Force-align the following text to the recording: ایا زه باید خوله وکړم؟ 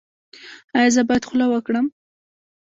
ایا 0.77 0.89
زه 0.95 1.01
باید 1.07 1.27
خوله 1.29 1.45
وکړم؟ 1.49 1.85